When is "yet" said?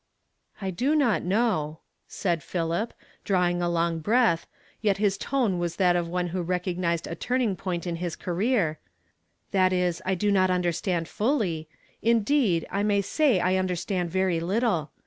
4.81-4.97